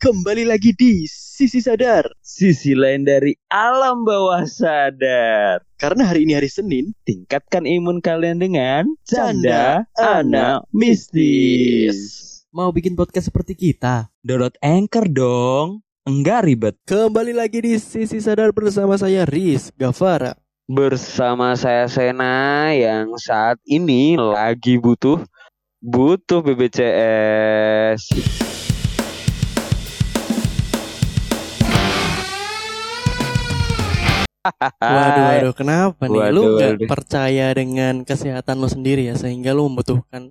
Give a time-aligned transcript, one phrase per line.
[0.00, 2.08] Kembali lagi di Sisi Sadar.
[2.24, 5.60] Sisi lain dari alam bawah sadar.
[5.76, 12.00] Karena hari ini hari Senin, Tingkatkan imun kalian dengan Canda canda anak mistis.
[12.48, 14.08] Mau bikin podcast seperti kita?
[14.24, 15.84] Download Anchor dong.
[16.08, 16.80] Enggak ribet.
[16.88, 20.32] Kembali lagi di Sisi Sadar bersama saya Riz Gavara.
[20.64, 25.20] Bersama saya Sena yang saat ini lagi butuh
[25.84, 28.00] butuh BBCS.
[34.94, 36.26] Waduh, waduh, kenapa nih?
[36.34, 36.90] lu Waduh, nggak waduh.
[36.90, 40.22] percaya dengan kesehatan lu sendiri ya, sehingga lu membutuhkan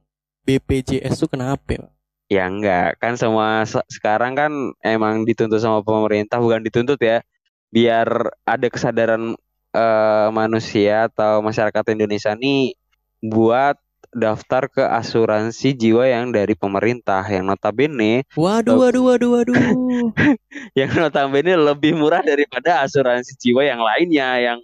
[0.46, 1.68] BPJS tuh kenapa?
[1.78, 1.84] ya?
[2.30, 4.52] Ya enggak, kan semua se- sekarang kan
[4.86, 7.26] emang dituntut sama pemerintah, bukan dituntut ya.
[7.74, 8.06] Biar
[8.46, 9.34] ada kesadaran
[9.74, 12.78] eh, manusia atau masyarakat Indonesia nih
[13.26, 13.78] buat
[14.10, 19.56] daftar ke asuransi jiwa yang dari pemerintah yang notabene Waduh, waduh, waduh, waduh.
[20.80, 24.60] yang notabene lebih murah daripada asuransi jiwa yang lainnya yang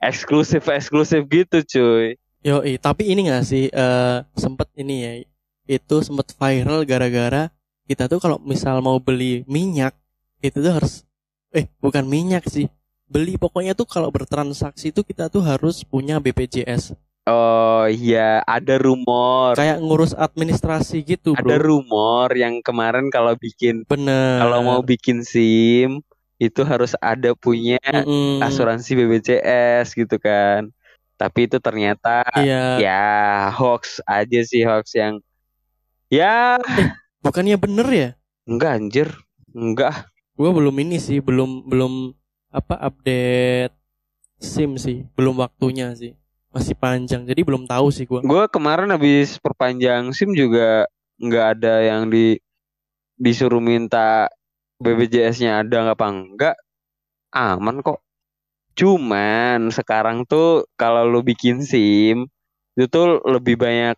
[0.00, 2.16] eksklusif eksklusif gitu cuy.
[2.40, 5.12] Yoi, tapi ini gak sih eh sempet ini ya,
[5.68, 7.52] itu sempet viral gara-gara
[7.84, 9.92] kita tuh kalau misal mau beli minyak
[10.40, 11.04] itu tuh harus
[11.52, 12.70] eh bukan minyak sih.
[13.10, 16.94] Beli pokoknya tuh kalau bertransaksi tuh kita tuh harus punya BPJS.
[17.30, 19.54] Oh iya, ada rumor.
[19.54, 21.62] Kayak ngurus administrasi gitu, Ada Bro.
[21.62, 24.42] rumor yang kemarin kalau bikin Bener.
[24.42, 26.02] kalau mau bikin SIM
[26.36, 28.42] itu harus ada punya Mm-mm.
[28.42, 30.68] asuransi BPJS gitu kan.
[31.14, 32.80] Tapi itu ternyata Iya.
[32.80, 33.04] ya
[33.52, 35.20] hoax aja sih hoax yang
[36.08, 36.56] ya
[37.20, 38.10] Bukannya bener ya?
[38.42, 39.08] enggak anjir.
[39.52, 40.08] Enggak.
[40.32, 42.16] Gua belum ini sih, belum belum
[42.48, 43.76] apa update
[44.40, 46.16] SIM sih, belum waktunya sih.
[46.50, 48.26] Masih panjang, jadi belum tahu sih gua.
[48.26, 50.82] Gue kemarin habis perpanjang SIM juga
[51.22, 52.42] nggak ada yang di
[53.14, 54.26] disuruh minta
[54.82, 56.56] BPJS-nya ada nggak apa enggak
[57.34, 58.02] aman kok.
[58.74, 62.26] Cuman sekarang tuh kalau lu bikin SIM
[62.74, 63.96] itu tuh lebih banyak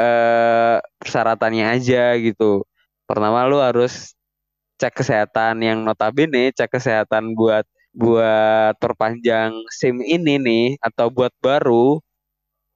[0.00, 2.68] eh persyaratannya aja gitu.
[3.08, 4.12] Pertama lu harus
[4.80, 12.02] cek kesehatan yang notabene cek kesehatan buat buat perpanjang SIM ini nih atau buat baru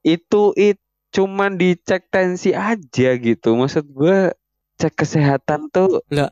[0.06, 0.78] itu it
[1.10, 3.58] cuman dicek tensi aja gitu.
[3.58, 4.32] Maksud gue
[4.78, 6.30] cek kesehatan tuh Lah.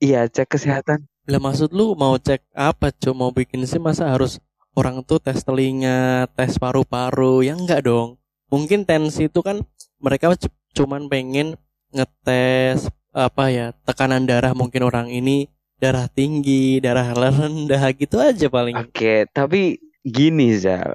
[0.00, 3.14] iya cek kesehatan Lah maksud lu mau cek apa, Cuk?
[3.14, 4.42] Mau bikin SIM masa harus
[4.74, 7.46] orang tuh tes telinga, tes paru-paru?
[7.46, 8.18] Ya enggak dong.
[8.50, 9.62] Mungkin tensi itu kan
[10.02, 10.34] mereka
[10.74, 11.54] cuman pengen
[11.94, 15.46] ngetes apa ya, tekanan darah mungkin orang ini
[15.82, 18.78] darah tinggi, darah rendah gitu aja paling.
[18.78, 20.94] Oke, tapi gini Zal.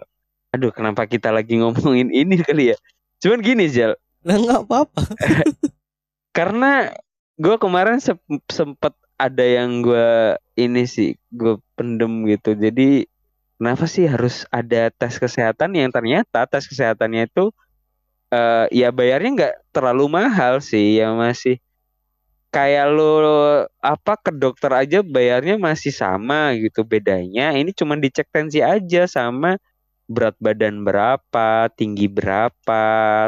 [0.55, 2.77] Aduh, kenapa kita lagi ngomongin ini kali ya?
[3.19, 5.03] Cuman gini Zal, Lah enggak apa-apa.
[6.37, 6.95] karena
[7.35, 12.55] gue kemarin sep- sempet ada yang gue ini sih gue pendem gitu.
[12.55, 13.11] Jadi
[13.59, 17.51] kenapa sih harus ada tes kesehatan yang ternyata tes kesehatannya itu
[18.31, 21.59] eh ya bayarnya nggak terlalu mahal sih, ya masih
[22.57, 23.13] kayak lo
[23.85, 27.53] apa ke dokter aja bayarnya masih sama gitu bedanya.
[27.53, 29.61] Ini cuma dicek tensi aja sama
[30.09, 32.81] berat badan berapa tinggi berapa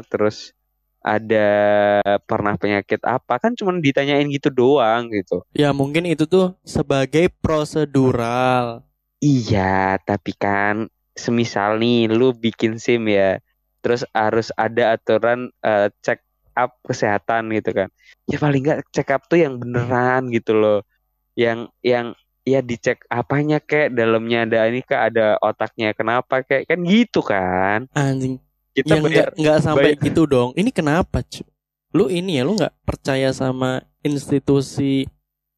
[0.09, 0.57] terus
[1.05, 1.45] ada
[2.25, 3.37] pernah penyakit apa.
[3.37, 5.45] Kan cuma ditanyain gitu doang gitu.
[5.53, 8.81] Ya mungkin itu tuh sebagai prosedural.
[9.19, 13.43] iya tapi kan semisal nih lu bikin SIM ya
[13.83, 16.23] terus harus ada aturan eh, check
[16.59, 17.87] up kesehatan gitu kan
[18.27, 20.79] ya paling nggak check up tuh yang beneran gitu loh
[21.39, 22.11] yang yang
[22.43, 27.85] ya dicek apanya kek dalamnya ada ini kak ada otaknya kenapa kayak kan gitu kan
[27.93, 28.41] Anjing.
[28.73, 30.49] kita ya bayar enggak enggak sampai bayar- gitu dong.
[30.55, 31.43] Ini kenapa, cu?
[31.89, 35.09] Lu ini ya, lu nggak percaya sama institusi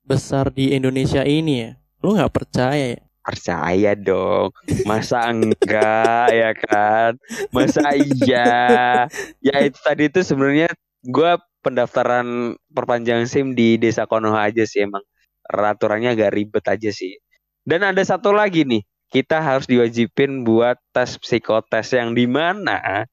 [0.01, 1.72] besar di Indonesia ini ya?
[2.01, 3.01] Lu nggak percaya ya?
[3.22, 4.50] percaya dong
[4.81, 7.13] masa enggak ya kan
[7.53, 9.06] masa iya
[9.40, 10.73] ya itu tadi itu sebenarnya
[11.06, 15.06] gua pendaftaran perpanjangan SIM di Desa Konoha aja sih emang
[15.45, 17.17] peraturannya agak ribet aja sih
[17.66, 18.81] dan ada satu lagi nih
[19.11, 23.05] kita harus diwajibin buat tes psikotes yang di mana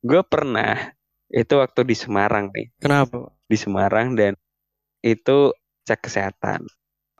[0.00, 0.96] gue pernah
[1.28, 3.34] itu waktu di Semarang nih Kenapa?
[3.50, 4.32] di Semarang dan
[5.04, 5.52] itu
[5.88, 6.68] cek kesehatan.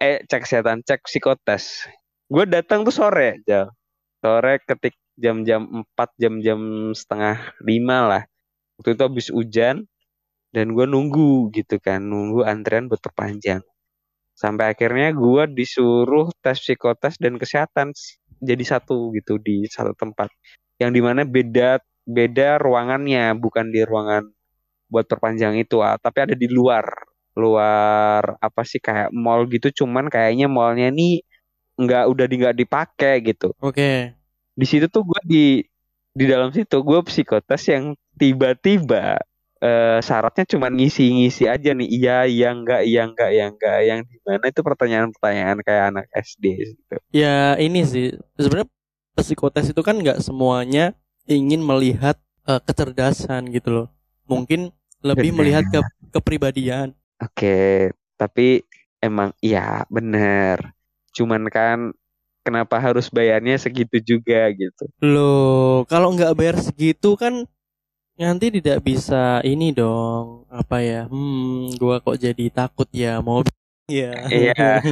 [0.00, 1.88] Eh cek kesehatan, cek psikotes.
[2.30, 3.72] Gue datang tuh sore, Jal.
[4.20, 8.22] Sore ketik jam-jam 4, jam-jam setengah 5 lah.
[8.80, 9.76] Waktu itu habis hujan
[10.50, 13.62] dan gue nunggu gitu kan, nunggu antrian buat perpanjang.
[14.34, 17.92] Sampai akhirnya gue disuruh tes psikotes dan kesehatan
[18.40, 20.32] jadi satu gitu di satu tempat.
[20.80, 24.24] Yang di mana beda beda ruangannya, bukan di ruangan
[24.90, 26.88] buat perpanjang itu, ah, tapi ada di luar
[27.38, 31.22] luar apa sih kayak mall gitu cuman kayaknya mallnya nih
[31.78, 34.12] nggak udah di nggak dipakai gitu Oke.
[34.52, 35.44] di situ tuh gue di
[36.10, 39.22] di dalam situ gue psikotes yang tiba-tiba
[39.60, 44.16] eh, syaratnya cuma ngisi-ngisi aja nih iya iya enggak iya enggak iya enggak yang di
[44.24, 48.68] mana itu pertanyaan-pertanyaan kayak anak SD gitu Ya ini sih sebenarnya
[49.14, 50.96] psikotes itu kan nggak semuanya
[51.28, 52.16] ingin melihat
[52.48, 53.88] eh, kecerdasan gitu loh.
[54.26, 54.72] Mungkin
[55.04, 55.38] lebih Benar.
[55.38, 55.80] melihat ke
[56.12, 56.96] kepribadian.
[57.20, 58.64] Oke, tapi
[59.00, 60.72] emang iya bener.
[61.12, 61.92] Cuman kan
[62.40, 64.84] kenapa harus bayarnya segitu juga gitu.
[65.04, 67.44] Loh, kalau nggak bayar segitu kan
[68.20, 70.44] nanti tidak bisa ini dong.
[70.52, 71.08] Apa ya?
[71.08, 73.40] Hmm, gua kok jadi takut ya mau
[73.90, 74.12] ya.
[74.28, 74.84] Iya.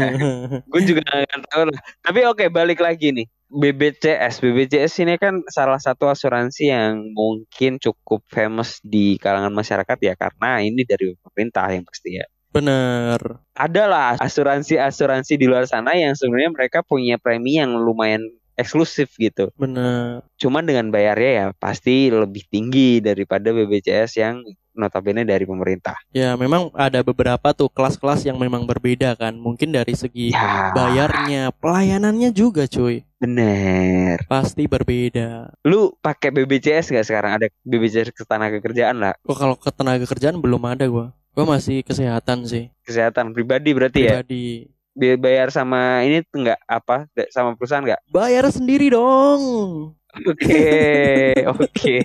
[0.67, 1.81] Gue juga nggak tahu lah.
[2.03, 3.29] Tapi oke balik lagi nih.
[3.49, 10.13] BBCS, BBCS ini kan salah satu asuransi yang mungkin cukup famous di kalangan masyarakat ya
[10.21, 12.29] karena ini dari pemerintah yang pasti ya.
[12.53, 13.17] Bener.
[13.57, 18.21] Adalah asuransi-asuransi di luar sana yang sebenarnya mereka punya premi yang lumayan
[18.59, 19.55] eksklusif gitu.
[19.55, 20.27] Bener.
[20.35, 24.43] Cuman dengan bayarnya ya pasti lebih tinggi daripada BBCS yang
[24.75, 25.99] notabene dari pemerintah.
[26.15, 29.35] Ya, memang ada beberapa tuh kelas-kelas yang memang berbeda kan.
[29.35, 33.03] Mungkin dari segi Ya, bayarnya, pelayanannya juga cuy.
[33.19, 34.23] bener.
[34.31, 35.51] Pasti berbeda.
[35.67, 37.35] Lu pakai BBCS gak sekarang?
[37.35, 39.19] Ada BBCS ketenaga kerjaan lah.
[39.27, 41.11] Kok kalau ke tenaga kerjaan belum ada gua.
[41.35, 42.71] Gua masih kesehatan sih.
[42.87, 44.23] Kesehatan pribadi berarti ya?
[44.23, 44.71] Pribadi.
[44.99, 47.07] Bi- Bayar sama ini tuh nggak apa?
[47.31, 48.11] Sama perusahaan nggak?
[48.11, 49.95] Bayar sendiri dong.
[50.27, 52.03] Oke, oke,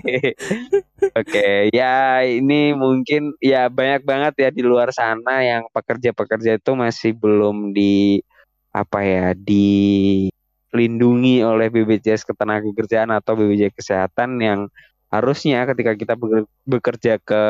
[1.18, 1.74] oke.
[1.74, 7.74] Ya ini mungkin ya banyak banget ya di luar sana yang pekerja-pekerja itu masih belum
[7.74, 8.22] di
[8.70, 14.70] apa ya dilindungi oleh BPJS Ketenagakerjaan atau BPJS Kesehatan yang
[15.14, 17.42] harusnya ketika kita beker- bekerja ke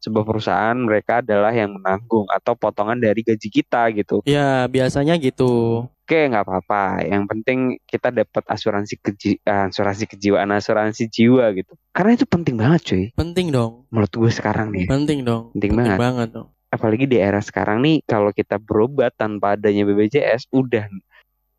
[0.00, 4.24] sebuah perusahaan mereka adalah yang menanggung atau potongan dari gaji kita gitu.
[4.24, 5.84] Ya, biasanya gitu.
[6.06, 7.02] Oke, nggak apa-apa.
[7.02, 11.74] Yang penting kita dapat asuransi keji asuransi kejiwaan, asuransi jiwa gitu.
[11.90, 13.04] Karena itu penting banget, cuy.
[13.18, 13.90] Penting dong.
[13.90, 15.50] Menurut gue sekarang nih, Penting dong.
[15.58, 15.98] penting banget.
[15.98, 16.48] banget dong.
[16.70, 20.86] Apalagi di era sekarang nih, kalau kita berobat tanpa adanya BPJS, udah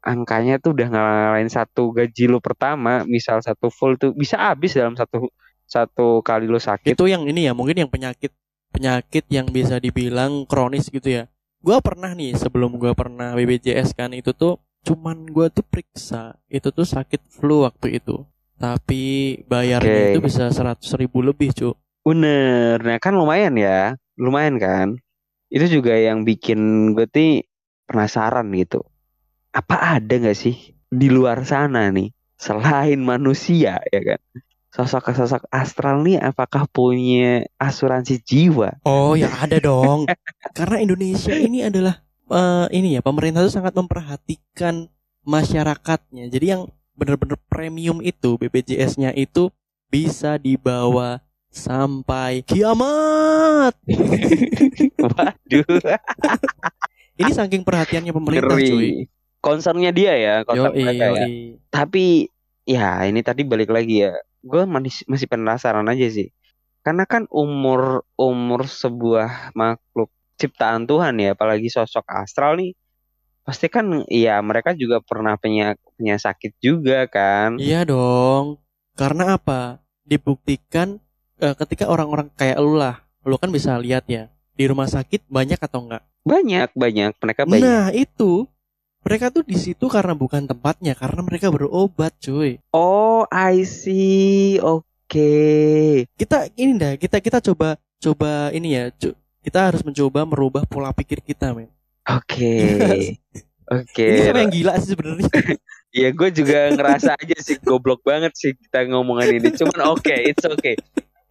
[0.08, 4.96] angkanya tuh udah ngalahin satu gaji lo pertama, misal satu full tuh bisa habis dalam
[4.96, 5.28] satu
[5.68, 6.96] satu kali lo sakit.
[6.96, 8.32] Itu yang ini ya, mungkin yang penyakit
[8.72, 11.24] penyakit yang bisa dibilang kronis gitu ya.
[11.60, 16.72] Gua pernah nih sebelum gua pernah BPJS kan itu tuh cuman gua tuh periksa itu
[16.72, 18.24] tuh sakit flu waktu itu.
[18.58, 20.12] Tapi bayarnya Oke.
[20.16, 21.78] itu bisa seratus ribu lebih cu.
[22.02, 24.88] Bener, nah kan lumayan ya, lumayan kan.
[25.52, 27.44] Itu juga yang bikin gue tuh
[27.86, 28.82] penasaran gitu.
[29.58, 34.22] Apa ada nggak sih di luar sana nih selain manusia ya kan?
[34.70, 38.78] Sosok-sosok astral nih apakah punya asuransi jiwa?
[38.86, 40.06] Oh ya ada dong.
[40.58, 44.94] Karena Indonesia ini adalah eh, ini ya pemerintah itu sangat memperhatikan
[45.26, 46.30] masyarakatnya.
[46.30, 49.50] Jadi yang benar-benar premium itu BPJS-nya itu
[49.90, 51.18] bisa dibawa
[51.50, 53.74] sampai kiamat.
[55.02, 55.82] Waduh,
[57.26, 59.10] Ini saking perhatiannya pemerintah cuy.
[59.48, 61.12] Concernnya dia ya, concern Yoi, mereka ya.
[61.24, 61.32] yoi.
[61.72, 62.06] Tapi
[62.68, 64.14] ya ini tadi balik lagi ya.
[64.44, 66.30] Gue masih masih penasaran aja sih.
[66.84, 72.76] Karena kan umur umur sebuah makhluk ciptaan Tuhan ya, apalagi sosok astral nih.
[73.48, 77.56] Pasti kan ya mereka juga pernah punya punya sakit juga kan.
[77.56, 78.60] Iya dong.
[79.00, 79.80] Karena apa?
[80.04, 81.00] Dibuktikan
[81.40, 85.60] eh, ketika orang-orang kayak lu lah, lu kan bisa lihat ya di rumah sakit banyak
[85.62, 86.04] atau enggak?
[86.28, 87.64] Banyak banyak mereka banyak.
[87.64, 88.50] Nah itu
[89.08, 92.60] mereka tuh di situ karena bukan tempatnya, karena mereka berobat, cuy.
[92.76, 94.60] Oh, I see.
[94.60, 95.32] Oke.
[96.20, 99.16] Kita ini dah, kita kita coba coba ini ya, cu-
[99.48, 101.72] kita harus mencoba merubah pola pikir kita, men.
[102.04, 103.16] Oke.
[103.72, 104.08] Oke.
[104.12, 105.32] Ini siapa yang gila sih sebenarnya?
[105.98, 109.50] Ya gue juga ngerasa aja sih goblok banget sih kita ngomongin ini.
[109.56, 110.76] Cuman oke, it's okay.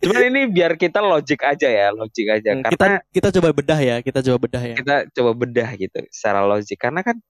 [0.00, 2.56] Cuman ini biar kita logik aja ya, logik aja.
[2.64, 4.74] kita Karena kita coba bedah ya, kita coba bedah ya.
[4.80, 6.82] kita coba bedah gitu secara logik.
[6.82, 7.20] Karena kan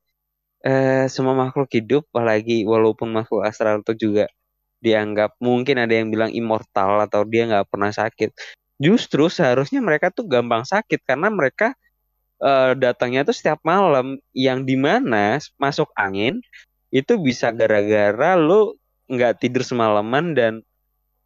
[0.66, 4.26] eh, semua makhluk hidup, apalagi walaupun makhluk astral itu juga
[4.84, 8.30] dianggap mungkin ada yang bilang immortal atau dia nggak pernah sakit.
[8.82, 11.74] Justru seharusnya mereka tuh gampang sakit karena mereka
[12.42, 16.40] eh, datangnya tuh setiap malam yang di mana masuk angin
[16.94, 18.74] itu bisa gara-gara lu
[19.10, 20.52] nggak tidur semalaman dan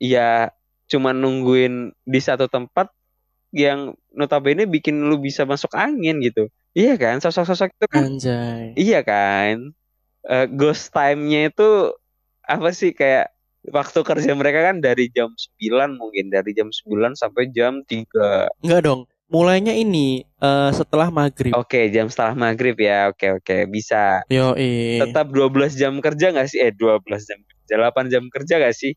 [0.01, 0.53] ya
[0.91, 2.91] cuma nungguin di satu tempat
[3.55, 6.51] yang notabene bikin lu bisa masuk angin gitu.
[6.71, 7.19] Iya kan?
[7.19, 8.79] Sosok-sosok itu kan Anjay.
[8.79, 9.75] iya kan?
[10.23, 11.97] Eh, ghost time-nya itu
[12.47, 13.31] apa sih kayak
[13.69, 18.49] waktu kerja mereka kan dari jam 9 mungkin dari jam 9 sampai jam 3.
[18.63, 19.03] Enggak dong.
[19.31, 21.55] mulainya ini eh, setelah maghrib.
[21.55, 23.15] Oke, jam setelah maghrib ya.
[23.15, 24.27] Oke, oke, bisa.
[24.27, 24.59] Yo
[24.99, 26.59] Tetap 12 jam kerja nggak sih?
[26.59, 28.93] Eh, 12 jam kerja, 8 jam kerja nggak sih?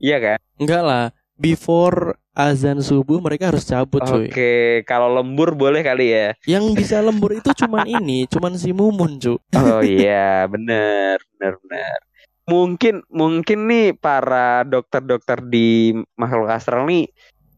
[0.00, 0.38] Iya kan?
[0.56, 1.04] enggak lah.
[1.36, 4.26] Before azan subuh mereka harus cabut cuy.
[4.26, 6.28] Oke, kalau lembur boleh kali ya.
[6.44, 9.38] Yang bisa lembur itu cuman ini, cuman si Mumun cuy.
[9.54, 11.98] Oh iya, bener, bener, bener.
[12.44, 17.08] Mungkin, mungkin nih para dokter-dokter di makhluk astral nih,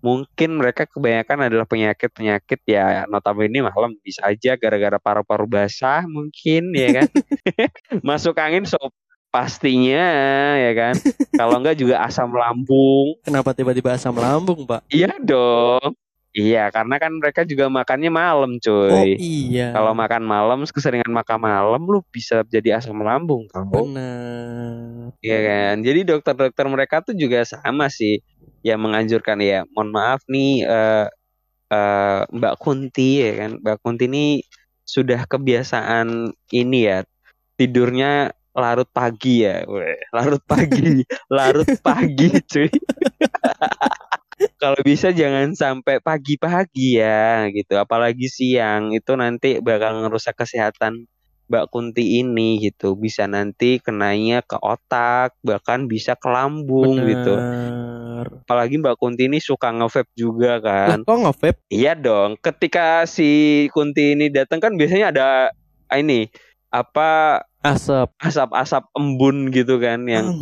[0.04, 7.02] mungkin mereka kebanyakan adalah penyakit-penyakit ya notabene malam bisa aja gara-gara paru-paru basah mungkin ya
[7.02, 7.08] kan.
[8.06, 8.94] Masuk angin sob
[9.36, 10.06] pastinya
[10.56, 10.94] ya kan.
[11.36, 13.20] Kalau enggak juga asam lambung.
[13.20, 14.88] Kenapa tiba-tiba asam lambung, Pak?
[14.88, 15.92] Iya dong.
[16.36, 19.16] Iya, karena kan mereka juga makannya malam, Oh cuy.
[19.16, 19.72] iya.
[19.72, 23.64] Kalau makan malam, keseringan makan malam, lu bisa jadi asam lambung, tau.
[23.64, 25.16] benar.
[25.24, 25.74] Iya kan.
[25.80, 28.20] Jadi dokter-dokter mereka tuh juga sama sih.
[28.60, 31.06] Ya menganjurkan ya, mohon maaf nih eh
[31.72, 33.50] eh, Mbak Kunti ya kan.
[33.56, 34.26] Mbak Kunti ini
[34.84, 37.00] sudah kebiasaan ini ya
[37.56, 39.62] tidurnya larut pagi ya.
[39.68, 42.68] Weh, larut pagi, larut pagi cuy.
[44.60, 47.76] Kalau bisa jangan sampai pagi-pagi ya gitu.
[47.76, 51.08] Apalagi siang itu nanti bakal ngerusak kesehatan
[51.46, 52.98] Mbak Kunti ini gitu.
[52.98, 57.36] Bisa nanti kenanya ke otak, bahkan bisa ke lambung gitu.
[57.38, 58.26] Benar.
[58.44, 60.98] Apalagi Mbak Kunti ini suka nge-vape juga Lah, kan.
[61.06, 61.60] kok nge-vape?
[61.72, 62.36] Iya dong.
[62.40, 65.28] Ketika si Kunti ini datang kan biasanya ada
[65.96, 66.28] ini
[66.72, 68.08] apa Asap.
[68.22, 70.38] asap-asap embun gitu kan yang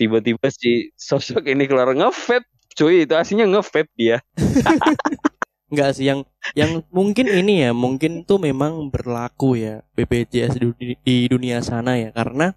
[0.00, 2.48] tiba-tiba si sosok ini keluar nge-vape.
[2.76, 4.24] Cuy, itu aslinya nge-vape dia.
[5.72, 6.22] Enggak sih yang
[6.54, 12.14] yang mungkin ini ya, mungkin tuh memang berlaku ya BPJS di, di dunia sana ya
[12.14, 12.54] karena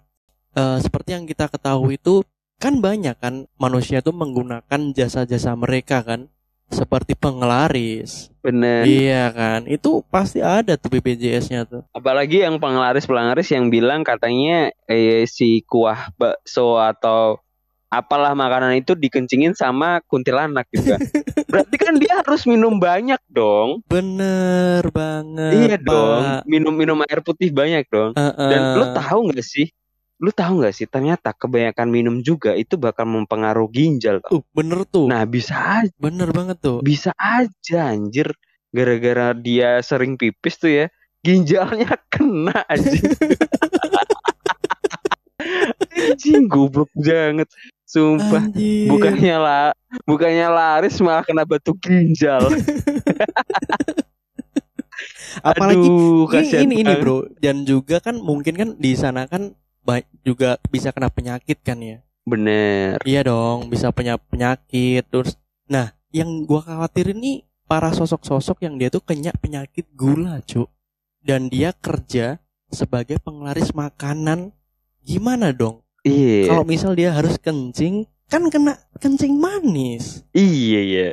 [0.54, 2.22] eh, seperti yang kita ketahui itu
[2.60, 6.28] kan banyak kan manusia tuh menggunakan jasa-jasa mereka kan
[6.70, 8.30] seperti penglaris.
[8.40, 8.86] Bener.
[8.86, 9.60] Iya kan?
[9.66, 11.82] Itu pasti ada tuh BPJS-nya tuh.
[11.92, 17.42] Apalagi yang penglaris-penglaris yang bilang katanya eh, si kuah bakso atau
[17.90, 20.96] apalah makanan itu dikencingin sama kuntilanak juga.
[21.50, 23.82] Berarti kan dia harus minum banyak dong.
[23.90, 25.52] Bener banget.
[25.66, 25.84] iya Pak.
[25.84, 26.22] dong.
[26.46, 28.14] Minum-minum air putih banyak dong.
[28.14, 28.94] Dan lu Heeh.
[28.94, 29.74] tahu nggak sih?
[30.20, 34.20] Lu tahu nggak sih ternyata kebanyakan minum juga itu bakal mempengaruhi ginjal.
[34.20, 34.38] tau.
[34.38, 35.08] Uh, bener tuh.
[35.08, 36.84] Nah, bisa aja, Bener banget tuh.
[36.84, 38.28] bisa aja anjir
[38.68, 40.86] gara-gara dia sering pipis tuh ya.
[41.24, 43.16] Ginjalnya kena anjing.
[45.90, 47.48] anjing goblok banget.
[47.88, 48.44] Sumpah.
[48.44, 48.86] Anjir.
[48.92, 49.66] Bukannya lah,
[50.04, 52.44] bukannya laris malah kena batu ginjal.
[55.40, 59.56] Apalagi Aduh, ini ini, ini bro dan juga kan mungkin kan di sana kan
[60.22, 63.00] juga bisa kena penyakit kan ya Bener.
[63.02, 65.34] iya dong bisa punya penyakit terus
[65.66, 70.66] nah yang gua khawatirin nih para sosok-sosok yang dia tuh kena penyakit gula cuk
[71.22, 74.50] dan dia kerja sebagai penglaris makanan
[75.02, 76.48] gimana dong Iya.
[76.48, 81.08] kalau misal dia harus kencing kan kena kencing manis Iya ya.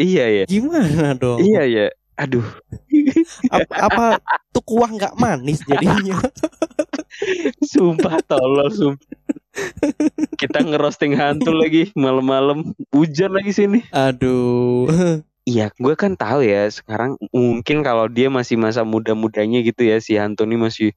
[0.00, 0.44] Iya ya.
[0.48, 1.86] gimana dong Iya ya.
[2.16, 2.44] Aduh.
[3.48, 4.06] apa, apa
[4.52, 6.20] tuh kuah nggak manis jadinya
[7.62, 9.08] Sumpah tolol sumpah.
[10.38, 13.82] Kita ngerosting hantu lagi malam-malam hujan lagi sini.
[13.90, 14.86] aduh
[15.48, 20.14] Iya, gue kan tahu ya sekarang mungkin kalau dia masih masa muda-mudanya gitu ya si
[20.14, 20.94] hantu ini masih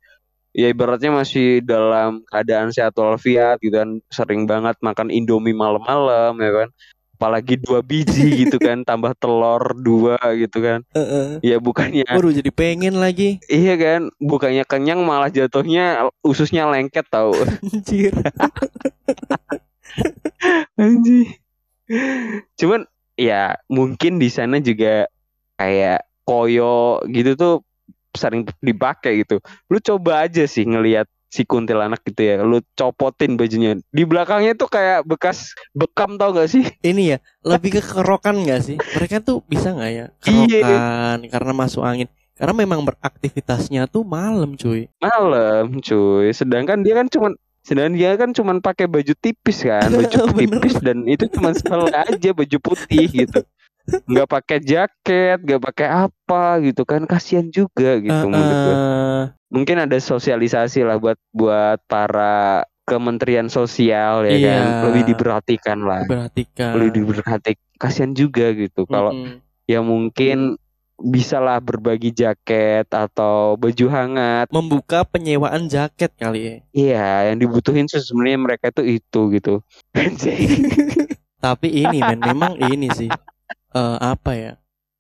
[0.53, 6.51] ya ibaratnya masih dalam keadaan sehat walafiat gitu kan sering banget makan indomie malam-malam ya
[6.53, 6.69] kan
[7.15, 11.39] apalagi dua biji gitu kan tambah telur dua gitu kan Heeh.
[11.45, 17.31] ya bukannya Waduh jadi pengen lagi iya kan bukannya kenyang malah jatuhnya ususnya lengket tau
[17.63, 18.13] Anjir
[20.77, 21.29] Anjing.
[22.57, 22.89] Cuman
[23.19, 25.05] ya mungkin di sana juga
[25.59, 27.55] kayak koyo gitu tuh
[28.13, 29.41] sering dipakai gitu.
[29.69, 32.35] Lu coba aja sih ngelihat si kuntilanak gitu ya.
[32.45, 33.81] Lu copotin bajunya.
[33.89, 36.61] Di belakangnya tuh kayak bekas bekam tau gak sih?
[36.85, 40.61] Ini ya lebih ke kerokan gak sih Mereka tuh bisa gak ya Iya.
[40.61, 46.29] Kerokan Karena masuk angin Karena memang beraktivitasnya tuh malam cuy Malam cuy.
[46.31, 51.07] Sedangkan dia kan cuman sedangkan dia kan cuman pakai baju tipis kan, baju tipis dan
[51.07, 53.39] itu cuma sekali aja baju putih gitu.
[53.83, 58.75] nggak pakai jaket, nggak pakai apa gitu kan, kasihan juga gitu menurut gue.
[59.53, 64.47] Mungkin ada sosialisasi lah buat buat para Kementerian Sosial ya Iya.
[64.49, 64.63] kan?
[64.91, 66.01] Lebih diperhatikan lah.
[66.03, 68.83] Perhatikan lebih diperhatikan kasihan juga gitu.
[68.83, 69.39] Kalau Mm-mm.
[69.67, 70.59] ya mungkin
[70.99, 74.47] bisalah berbagi jaket atau baju hangat.
[74.51, 76.55] Membuka penyewaan jaket kali ya.
[76.71, 79.59] Iya yang dibutuhin sebenarnya mereka tuh itu gitu.
[81.43, 83.11] Tapi ini men Memang ini sih.
[83.73, 84.53] Eh, Apa ya?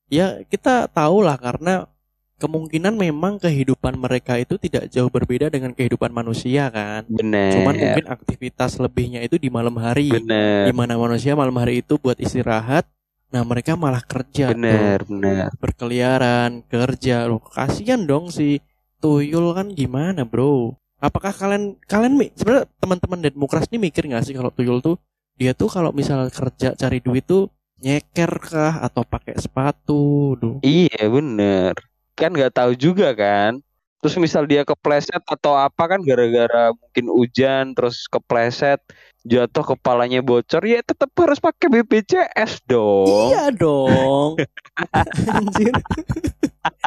[0.09, 1.92] Ya kita tahu lah karena
[2.41, 7.07] kemungkinan memang kehidupan mereka itu tidak jauh berbeda dengan kehidupan manusia kan.
[7.07, 7.53] Bener.
[7.55, 10.11] Cuman mungkin aktivitas lebihnya itu di malam hari.
[10.11, 10.67] bener.
[10.67, 12.85] Di mana manusia malam hari itu buat istirahat.
[13.33, 14.57] Nah mereka malah kerja tuh.
[14.59, 15.49] Bener, bener.
[15.57, 18.61] berkeliaran kerja loh kasihan dong si
[19.01, 24.47] tuyul kan gimana bro apakah kalian kalian sebenarnya teman-teman demokras ini mikir nggak sih kalau
[24.53, 24.95] tuyul tuh
[25.35, 27.49] dia tuh kalau misal kerja cari duit tuh
[27.83, 31.73] nyeker kah atau pakai sepatu duh Iya, bener.
[32.13, 33.57] Kan nggak tahu juga kan.
[34.03, 38.83] Terus misal dia kepleset atau apa kan gara-gara mungkin hujan terus kepleset
[39.23, 43.07] jatuh kepalanya bocor ya tetap harus pakai BPJS dong.
[43.07, 44.35] iya dong
[45.39, 45.71] anjir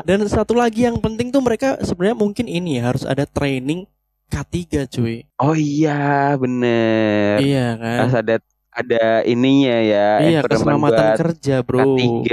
[0.04, 3.88] dan satu lagi yang penting tuh mereka sebenarnya mungkin ini ya, harus ada training
[4.28, 7.40] K3 cuy Oh iya, bener.
[7.40, 8.36] iya kan Harus ada
[8.76, 12.28] ada ininya ya, iya environment keselamatan buat kerja bro K3.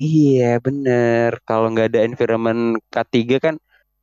[0.00, 1.30] Iya, bener.
[1.44, 3.54] Kalau nggak ada environment K3 kan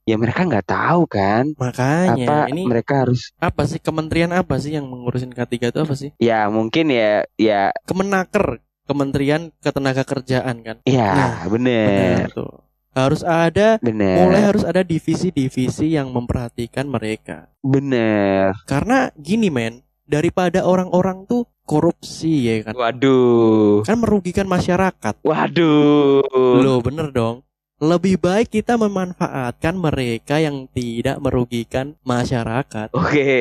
[0.09, 4.73] ya mereka nggak tahu kan makanya apa ini mereka harus apa sih kementerian apa sih
[4.73, 6.09] yang mengurusin K3 itu apa sih?
[6.17, 8.57] ya mungkin ya ya Kemenaker,
[8.89, 10.77] Kementerian Ketenaga Kerjaan kan.
[10.89, 12.53] ya Nah, bener Benar tuh.
[12.89, 17.53] Harus ada bener mulai harus ada divisi-divisi yang memperhatikan mereka.
[17.61, 22.73] bener Karena gini men, daripada orang-orang tuh korupsi ya kan.
[22.73, 25.21] waduh Kan merugikan masyarakat.
[25.21, 26.25] waduh
[26.57, 27.45] Loh, bener dong.
[27.79, 32.89] Lebih baik kita memanfaatkan mereka yang tidak merugikan masyarakat.
[32.91, 33.31] oke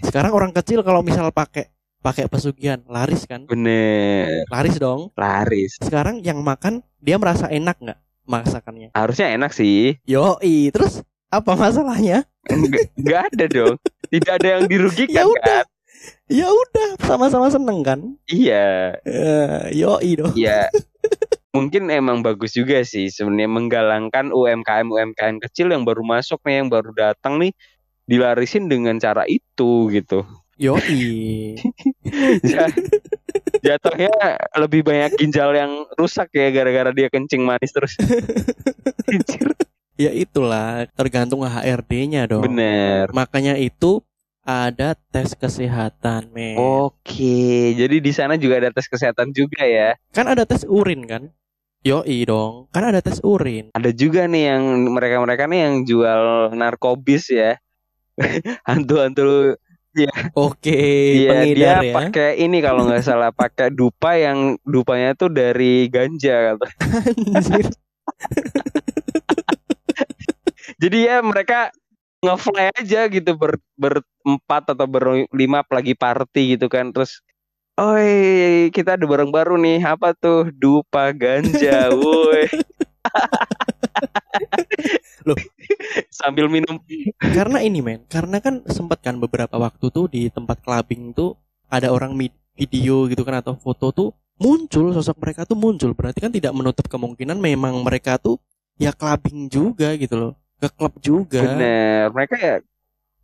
[0.00, 3.44] Sekarang orang kecil kalau misal pakai pakai pesugihan laris kan?
[3.44, 5.12] bener Laris dong.
[5.14, 11.52] laris sekarang yang makan dia merasa enak nggak masakannya harusnya enak sih yoi terus apa
[11.52, 13.76] masalahnya nggak nggak ada dong
[14.08, 15.60] tidak ada yang dirugikan Ya udah.
[15.60, 15.64] kan
[16.30, 18.00] ya udah sama-sama seneng kan?
[18.26, 18.96] Iya.
[19.04, 20.34] Eh, yoi dong.
[20.36, 20.66] Ya
[21.56, 26.68] mungkin emang bagus juga sih sebenarnya menggalangkan UMKM UMKM kecil yang baru masuk nih yang
[26.70, 27.52] baru datang nih
[28.06, 30.26] dilarisin dengan cara itu gitu.
[30.60, 31.56] Yoi.
[32.52, 32.68] Ja-
[33.60, 34.12] jatuhnya
[34.56, 37.94] lebih banyak ginjal yang rusak ya gara-gara dia kencing manis terus.
[40.00, 42.48] Ya itulah tergantung HRD-nya dong.
[42.48, 43.12] Bener.
[43.12, 44.00] Makanya itu
[44.50, 47.38] ada tes kesehatan men oke
[47.78, 49.94] jadi di sana juga ada tes kesehatan juga ya?
[50.10, 51.30] Kan ada tes urin kan?
[51.80, 53.72] Yoi dong kan ada tes urin.
[53.72, 57.56] Ada juga nih yang mereka-mereka nih yang jual narkobis ya.
[58.68, 59.56] Hantu-hantu
[60.38, 60.80] oke
[61.26, 61.94] Iya dia ya.
[61.96, 66.66] pakai ini kalau nggak salah pakai dupa yang dupanya tuh dari ganja kata.
[67.38, 67.66] Anjir.
[70.80, 71.72] Jadi ya mereka
[72.20, 77.24] ngefly aja gitu ber berempat atau berlima lagi party gitu kan terus
[77.80, 79.80] Oi, kita ada barang baru nih.
[79.80, 80.52] Apa tuh?
[80.52, 82.44] Dupa ganja, woi.
[85.24, 85.40] Loh.
[86.12, 86.76] Sambil minum.
[87.16, 91.40] karena ini men karena kan sempat kan beberapa waktu tuh di tempat clubbing tuh
[91.72, 92.12] ada orang
[92.52, 96.84] video gitu kan atau foto tuh muncul sosok mereka tuh muncul berarti kan tidak menutup
[96.84, 98.36] kemungkinan memang mereka tuh
[98.76, 102.56] ya clubbing juga gitu loh ke klub juga Bener, mereka ya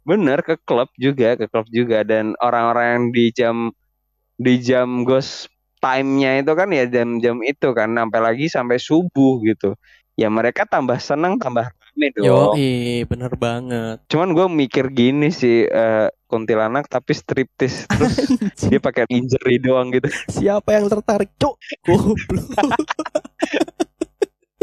[0.07, 3.57] bener ke klub juga, ke klub juga dan orang-orang yang di jam
[4.39, 5.51] di jam ghost
[5.83, 9.75] time-nya itu kan ya jam-jam itu kan sampai lagi sampai subuh gitu.
[10.17, 12.61] Ya mereka tambah seneng, tambah rame yo dong.
[13.09, 18.17] bener banget Cuman gue mikir gini sih eh, kuntilanak tapi striptis terus
[18.69, 20.09] dia pakai lingerie doang gitu.
[20.29, 21.57] siapa yang tertarik cuk
[21.89, 22.47] goblok.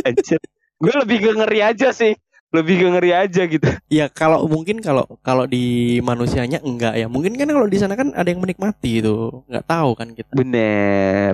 [0.83, 2.12] Gue lebih ngeri aja sih.
[2.53, 3.65] Lebih ke ngeri aja gitu.
[3.89, 8.13] ya kalau mungkin kalau kalau di manusianya enggak ya mungkin kan kalau di sana kan
[8.13, 11.33] ada yang menikmati itu nggak tahu kan kita Bener.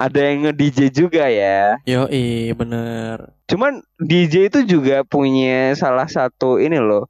[0.00, 1.76] Ada yang nge-DJ juga ya.
[1.84, 2.08] yo
[2.56, 7.04] bener Cuman DJ itu juga punya salah satu ini loh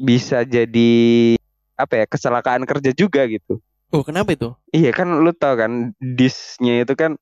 [0.00, 1.36] bisa jadi
[1.76, 3.60] apa ya kecelakaan kerja juga gitu.
[3.92, 7.20] oh kenapa itu Iya kan lu tau kan disnya itu kan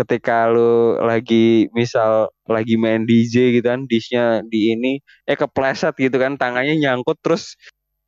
[0.00, 4.92] ketika lu lagi misal lagi main DJ gitu kan disnya di ini
[5.28, 7.60] eh kepleset gitu kan tangannya nyangkut terus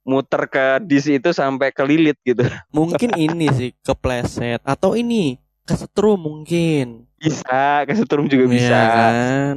[0.03, 2.43] muter ke dis itu sampai kelilit gitu.
[2.77, 7.07] Mungkin ini sih kepleset atau ini kesetrum mungkin.
[7.23, 8.67] Bisa, kesetrum juga bisa.
[8.67, 9.57] Iya kan?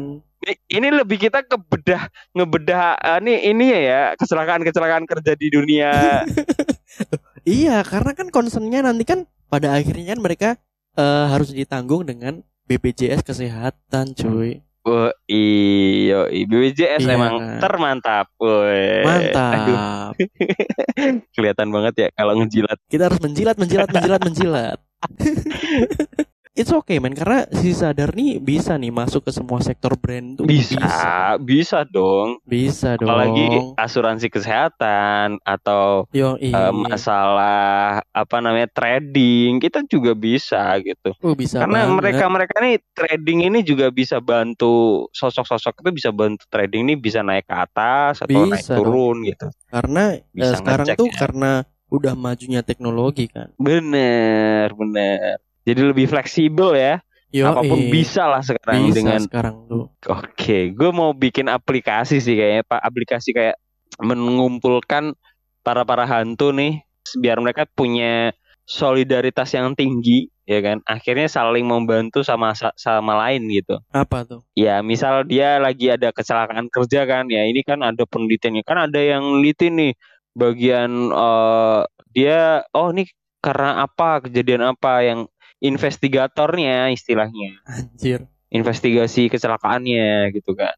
[0.69, 2.06] Ini, lebih kita ke bedah
[2.38, 5.93] ngebedah eh, nih ini ya ya kecelakaan-kecelakaan kerja di dunia.
[7.45, 10.50] Iya, karena kan concernnya nanti kan pada akhirnya kan mereka
[10.97, 14.65] eh, harus ditanggung dengan BPJS kesehatan, cuy.
[14.86, 18.29] Wah, iyo, BPJS Iya emang termantap.
[18.38, 20.13] Aduh, Mantap.
[21.36, 22.77] kelihatan banget ya kalau ngejilat.
[22.86, 24.77] Kita harus menjilat, menjilat, menjilat, menjilat.
[26.56, 30.48] it's okay man karena si sadar nih bisa nih masuk ke semua sektor brand tuh
[30.48, 32.39] Bisa, bisa, bisa dong.
[32.41, 40.80] bisa dong Apalagi asuransi kesehatan atau yo eh, masalah apa namanya trading, kita juga bisa
[40.80, 41.12] gitu.
[41.20, 41.96] Oh, bisa Karena banget.
[42.15, 47.46] mereka-mereka nih trading ini juga bisa bantu sosok-sosok itu bisa bantu trading ini bisa naik
[47.46, 48.80] ke atas atau naik Bisa dong.
[48.82, 49.48] turun gitu.
[49.68, 51.18] karena eh, Bisa sekarang ngecek tuh ya.
[51.20, 51.52] karena
[51.86, 55.38] udah majunya teknologi kan Bener, bener.
[55.65, 57.01] Jadi lebih fleksibel ya.
[57.34, 62.21] yo Apa pun bisa lah sekarang bisa dengan sekarang tuh Oke, gue mau bikin aplikasi
[62.21, 62.80] sih kayaknya Pak.
[62.80, 63.58] Aplikasi kayak
[63.99, 65.17] mengumpulkan
[65.65, 66.86] para para hantu nih,
[67.17, 68.32] biar mereka punya
[68.65, 70.82] solidaritas yang tinggi, ya kan?
[70.86, 73.78] Akhirnya saling membantu sama sama lain gitu.
[73.93, 78.65] apa tuh Ya, misal dia lagi ada kecelakaan kerja kan, ya ini kan ada penelitiannya,
[78.65, 79.93] kan ada yang neliti nih
[80.38, 81.82] bagian eh,
[82.13, 83.10] dia, oh nih
[83.45, 85.30] karena apa kejadian apa yang
[85.63, 90.76] investigatornya istilahnya anjir investigasi kecelakaannya gitu kan.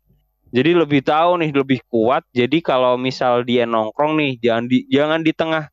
[0.49, 2.23] Jadi lebih tahu nih, lebih kuat.
[2.31, 5.63] Jadi kalau misal dia nongkrong nih, jangan di jangan di tengah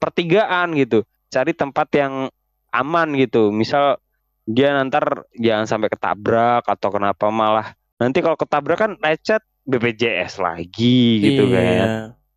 [0.00, 1.04] pertigaan gitu.
[1.28, 2.32] Cari tempat yang
[2.72, 3.52] aman gitu.
[3.52, 4.00] Misal
[4.48, 4.96] dia nanti
[5.38, 11.64] jangan sampai ketabrak atau kenapa malah nanti kalau ketabrak kan lecet BPJS lagi gitu kan.
[11.64, 11.86] Iya.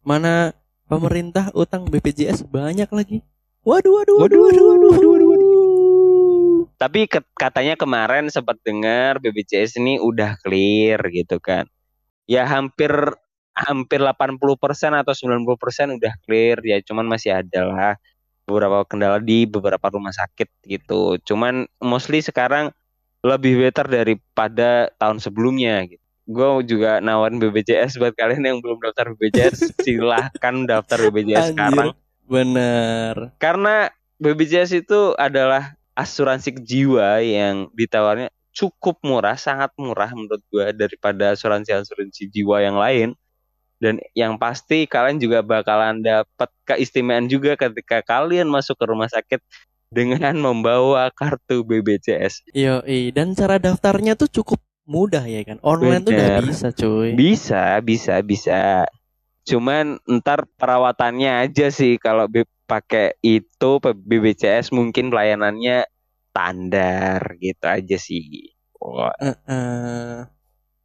[0.07, 0.55] mana
[0.87, 3.19] pemerintah utang BPJS banyak lagi
[3.67, 5.26] waduh waduh waduh waduh waduh, waduh, waduh.
[6.77, 11.65] Tapi ke- katanya kemarin sempat dengar BPJS ini udah clear gitu kan.
[12.29, 12.93] Ya hampir
[13.57, 17.93] hampir 80% atau 90% udah clear ya, cuman masih ada lah
[18.45, 21.17] beberapa kendala di beberapa rumah sakit gitu.
[21.25, 22.69] Cuman mostly sekarang
[23.25, 26.03] lebih better daripada tahun sebelumnya gitu.
[26.27, 31.55] Gue juga nawarin BPJS buat kalian yang belum daftar BPJS silahkan daftar BPJS Anjir.
[31.55, 31.89] sekarang
[32.27, 33.87] bener karena
[34.19, 42.29] BPJS itu adalah asuransi jiwa yang ditawarnya cukup murah, sangat murah menurut gua daripada asuransi-asuransi
[42.29, 43.17] jiwa yang lain.
[43.77, 49.37] Dan yang pasti kalian juga bakalan dapat keistimewaan juga ketika kalian masuk ke rumah sakit
[49.93, 52.53] dengan membawa kartu BPJS.
[52.57, 52.81] Yo,
[53.13, 54.57] dan cara daftarnya tuh cukup
[54.89, 55.61] mudah ya kan.
[55.61, 56.43] Online tuh udah Bener.
[56.47, 57.13] bisa, cuy.
[57.13, 58.89] Bisa, bisa, bisa.
[59.45, 62.25] Cuman ntar perawatannya aja sih kalau
[62.67, 65.87] pakai itu BPJS mungkin pelayanannya
[66.29, 68.51] standar gitu aja sih.
[68.77, 70.19] Wah, Eh,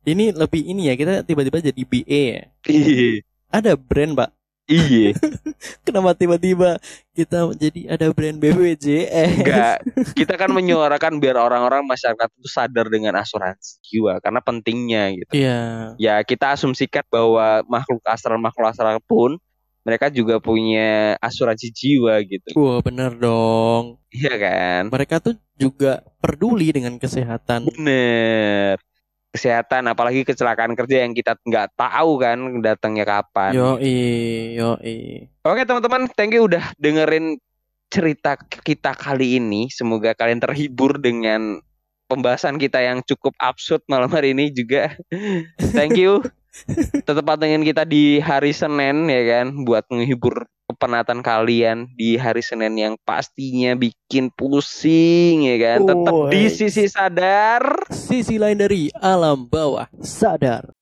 [0.08, 2.42] ini lebih ini ya, kita tiba-tiba jadi BA ya.
[2.66, 3.20] Iya,
[3.52, 4.30] Ada brand, Pak.
[4.64, 5.12] iya.
[5.84, 6.78] Kenapa tiba-tiba
[7.12, 9.44] kita jadi ada brand BPJS?
[9.44, 9.76] Enggak,
[10.16, 15.32] kita kan menyuarakan biar orang-orang masyarakat itu sadar dengan asuransi jiwa karena pentingnya gitu.
[15.36, 15.60] Iya.
[16.00, 19.36] Ya kita asumsikan bahwa makhluk astral makhluk astral pun
[19.82, 22.54] mereka juga punya asuransi jiwa gitu.
[22.54, 23.98] Wah, bener dong.
[24.14, 24.82] Iya kan?
[24.88, 27.66] Mereka tuh juga peduli dengan kesehatan.
[27.66, 28.78] Bener.
[29.32, 33.56] Kesehatan apalagi kecelakaan kerja yang kita nggak tahu kan datangnya kapan.
[33.56, 35.26] Yoi, yoi.
[35.42, 37.40] Oke teman-teman, thank you udah dengerin
[37.88, 39.72] cerita kita kali ini.
[39.72, 41.64] Semoga kalian terhibur dengan
[42.12, 44.92] pembahasan kita yang cukup absurd malam hari ini juga.
[45.76, 46.20] thank you.
[47.08, 52.76] Tetap pantengin kita di hari Senin ya kan buat menghibur kepenatan kalian di hari Senin
[52.76, 55.78] yang pastinya bikin pusing ya kan.
[55.88, 57.88] Tetap di sisi sadar.
[57.92, 60.72] Sisi lain dari alam bawah sadar.